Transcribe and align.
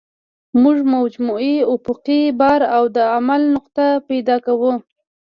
موږ 0.61 0.77
مجموعي 0.93 1.55
افقي 1.75 2.21
بار 2.39 2.61
او 2.75 2.83
د 2.95 2.97
عمل 3.15 3.41
نقطه 3.55 3.85
پیدا 4.09 4.35
کوو 4.45 4.73